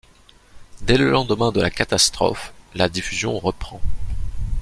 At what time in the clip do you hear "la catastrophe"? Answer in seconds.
1.61-2.53